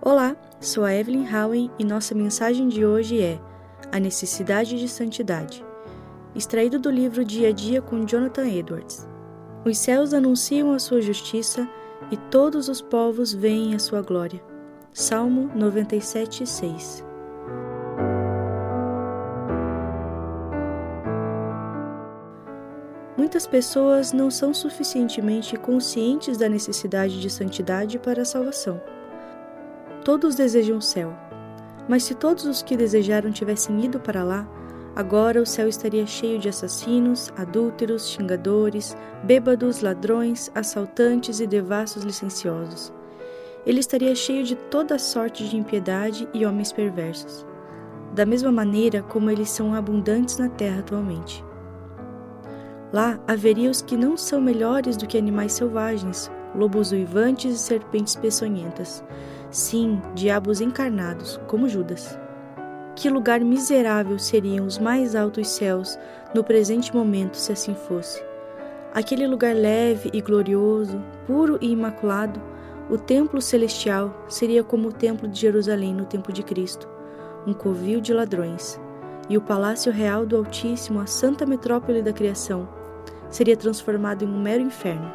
Olá, 0.00 0.36
sou 0.60 0.84
a 0.84 0.94
Evelyn 0.94 1.26
Howen 1.28 1.72
e 1.76 1.82
nossa 1.82 2.14
mensagem 2.14 2.68
de 2.68 2.86
hoje 2.86 3.20
é 3.20 3.40
A 3.90 3.98
Necessidade 3.98 4.78
de 4.78 4.88
Santidade, 4.88 5.64
extraído 6.36 6.78
do 6.78 6.88
livro 6.88 7.24
Dia 7.24 7.48
a 7.48 7.52
Dia 7.52 7.82
com 7.82 8.06
Jonathan 8.06 8.46
Edwards. 8.46 9.08
Os 9.64 9.76
céus 9.76 10.14
anunciam 10.14 10.72
a 10.72 10.78
sua 10.78 11.02
justiça 11.02 11.68
e 12.12 12.16
todos 12.16 12.68
os 12.68 12.80
povos 12.80 13.32
veem 13.32 13.74
a 13.74 13.80
sua 13.80 14.00
glória. 14.00 14.40
Salmo 14.92 15.50
97, 15.52 16.46
6 16.46 17.04
Muitas 23.16 23.48
pessoas 23.48 24.12
não 24.12 24.30
são 24.30 24.54
suficientemente 24.54 25.56
conscientes 25.56 26.38
da 26.38 26.48
necessidade 26.48 27.20
de 27.20 27.28
santidade 27.28 27.98
para 27.98 28.22
a 28.22 28.24
salvação. 28.24 28.80
Todos 30.08 30.36
desejam 30.36 30.78
o 30.78 30.80
céu. 30.80 31.12
Mas 31.86 32.04
se 32.04 32.14
todos 32.14 32.46
os 32.46 32.62
que 32.62 32.78
desejaram 32.78 33.30
tivessem 33.30 33.84
ido 33.84 34.00
para 34.00 34.24
lá, 34.24 34.48
agora 34.96 35.38
o 35.38 35.44
céu 35.44 35.68
estaria 35.68 36.06
cheio 36.06 36.38
de 36.38 36.48
assassinos, 36.48 37.30
adúlteros, 37.36 38.08
xingadores, 38.08 38.96
bêbados, 39.22 39.82
ladrões, 39.82 40.50
assaltantes 40.54 41.40
e 41.40 41.46
devassos 41.46 42.04
licenciosos. 42.04 42.90
Ele 43.66 43.80
estaria 43.80 44.14
cheio 44.14 44.44
de 44.44 44.56
toda 44.56 44.98
sorte 44.98 45.46
de 45.46 45.58
impiedade 45.58 46.26
e 46.32 46.46
homens 46.46 46.72
perversos, 46.72 47.46
da 48.14 48.24
mesma 48.24 48.50
maneira 48.50 49.02
como 49.02 49.30
eles 49.30 49.50
são 49.50 49.74
abundantes 49.74 50.38
na 50.38 50.48
terra 50.48 50.78
atualmente. 50.78 51.44
Lá 52.94 53.20
haveria 53.28 53.70
os 53.70 53.82
que 53.82 53.94
não 53.94 54.16
são 54.16 54.40
melhores 54.40 54.96
do 54.96 55.06
que 55.06 55.18
animais 55.18 55.52
selvagens, 55.52 56.30
lobos 56.54 56.92
uivantes 56.92 57.54
e 57.54 57.58
serpentes 57.58 58.16
peçonhentas, 58.16 59.04
Sim, 59.50 60.02
diabos 60.14 60.60
encarnados, 60.60 61.40
como 61.46 61.70
Judas. 61.70 62.18
Que 62.94 63.08
lugar 63.08 63.40
miserável 63.40 64.18
seriam 64.18 64.66
os 64.66 64.78
mais 64.78 65.14
altos 65.14 65.48
céus 65.48 65.98
no 66.34 66.44
presente 66.44 66.94
momento 66.94 67.34
se 67.34 67.52
assim 67.52 67.74
fosse. 67.74 68.22
Aquele 68.92 69.26
lugar 69.26 69.54
leve 69.54 70.10
e 70.12 70.20
glorioso, 70.20 71.02
puro 71.26 71.56
e 71.62 71.70
imaculado, 71.70 72.42
o 72.90 72.98
templo 72.98 73.40
celestial 73.40 74.22
seria 74.28 74.62
como 74.62 74.88
o 74.88 74.92
templo 74.92 75.26
de 75.26 75.40
Jerusalém 75.40 75.94
no 75.94 76.04
tempo 76.04 76.30
de 76.30 76.42
Cristo, 76.42 76.86
um 77.46 77.54
covil 77.54 78.02
de 78.02 78.12
ladrões. 78.12 78.78
E 79.30 79.38
o 79.38 79.42
palácio 79.42 79.90
real 79.90 80.26
do 80.26 80.36
Altíssimo, 80.36 81.00
a 81.00 81.06
santa 81.06 81.46
metrópole 81.46 82.02
da 82.02 82.12
criação, 82.12 82.68
seria 83.30 83.56
transformado 83.56 84.24
em 84.24 84.28
um 84.28 84.42
mero 84.42 84.62
inferno. 84.62 85.10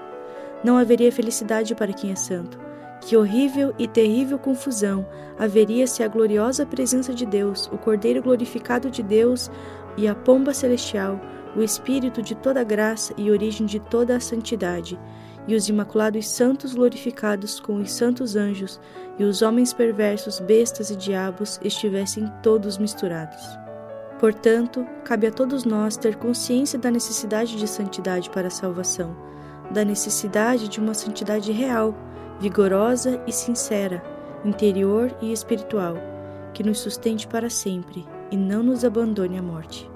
Não 0.64 0.76
haveria 0.76 1.12
felicidade 1.12 1.76
para 1.76 1.94
quem 1.94 2.12
é 2.12 2.16
santo 2.16 2.73
que 3.04 3.18
horrível 3.18 3.74
e 3.78 3.88
terrível 3.88 4.40
confusão 4.40 5.06
haveria 5.38 5.86
se 5.86 6.02
a 6.04 6.08
gloriosa 6.08 6.66
presença 6.66 7.14
de 7.14 7.26
Deus, 7.26 7.70
o 7.72 7.78
Cordeiro 7.78 8.22
glorificado 8.22 8.90
de 8.90 9.04
Deus 9.04 9.52
e 9.98 10.08
a 10.08 10.16
pomba 10.16 10.54
celestial, 10.54 11.20
o 11.56 11.62
Espírito 11.62 12.22
de 12.22 12.34
toda 12.34 12.64
graça 12.64 13.14
e 13.18 13.30
origem 13.30 13.66
de 13.66 13.80
toda 13.80 14.16
a 14.16 14.20
santidade, 14.20 14.98
e 15.46 15.54
os 15.54 15.68
imaculados 15.68 16.28
santos 16.28 16.74
glorificados 16.74 17.60
com 17.60 17.76
os 17.76 17.92
santos 17.92 18.38
anjos, 18.38 18.80
e 19.20 19.24
os 19.26 19.42
homens 19.42 19.74
perversos, 19.74 20.40
bestas 20.40 20.90
e 20.90 20.96
diabos 20.96 21.60
estivessem 21.62 22.32
todos 22.42 22.78
misturados. 22.78 23.44
Portanto, 24.18 24.88
cabe 25.04 25.28
a 25.28 25.32
todos 25.32 25.66
nós 25.66 25.98
ter 25.98 26.16
consciência 26.16 26.80
da 26.80 26.90
necessidade 26.90 27.58
de 27.58 27.68
santidade 27.68 28.30
para 28.30 28.48
a 28.48 28.52
salvação, 28.52 29.14
da 29.70 29.84
necessidade 29.84 30.70
de 30.70 30.80
uma 30.80 30.94
santidade 30.94 31.52
real 31.52 31.94
vigorosa 32.40 33.22
e 33.28 33.32
sincera, 33.32 34.04
interior 34.44 35.16
e 35.22 35.32
espiritual, 35.32 35.96
que 36.54 36.64
nos 36.64 36.80
sustente 36.80 37.28
para 37.28 37.50
sempre 37.50 38.06
e 38.32 38.38
não 38.38 38.64
nos 38.64 38.84
abandone 38.84 39.38
à 39.38 39.42
morte. 39.42 39.93